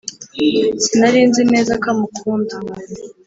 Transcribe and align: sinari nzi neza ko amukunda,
sinari 0.83 1.19
nzi 1.29 1.43
neza 1.51 1.71
ko 1.81 1.87
amukunda, 1.93 2.55